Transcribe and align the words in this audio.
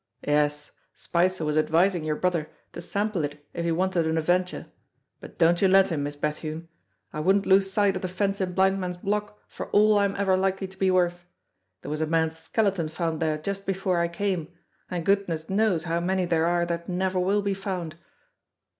"Yes, 0.25 0.71
Spicer 0.95 1.45
was 1.45 1.59
advising 1.59 2.03
your 2.03 2.15
brother 2.15 2.49
to 2.73 2.81
sample 2.81 3.23
it 3.23 3.45
if 3.53 3.63
he 3.65 3.71
wanted 3.71 4.07
an 4.07 4.17
adventure; 4.17 4.65
but 5.19 5.37
don't 5.37 5.61
you 5.61 5.67
let 5.67 5.89
him, 5.89 6.01
Miss 6.01 6.15
Bethune. 6.15 6.69
I 7.13 7.19
wouldn't 7.19 7.45
lose 7.45 7.69
sight 7.69 7.95
of 7.95 8.01
the 8.01 8.07
fence 8.07 8.41
in 8.41 8.53
Blind 8.53 8.81
Man's 8.81 8.97
Block 8.97 9.39
for 9.47 9.67
all 9.69 9.99
I'm 9.99 10.15
ever 10.15 10.35
likely 10.35 10.65
to 10.69 10.79
be 10.79 10.89
worth: 10.89 11.27
there 11.83 11.91
was 11.91 12.01
a 12.01 12.07
man's 12.07 12.35
skeleton 12.35 12.89
found 12.89 13.19
there 13.19 13.37
just 13.37 13.67
before 13.67 13.99
I 13.99 14.07
came, 14.07 14.51
and 14.89 15.05
goodness 15.05 15.51
knows 15.51 15.83
how 15.83 15.99
many 15.99 16.25
there 16.25 16.47
are 16.47 16.65
that 16.65 16.89
never 16.89 17.19
will 17.19 17.43
be 17.43 17.53
found. 17.53 17.93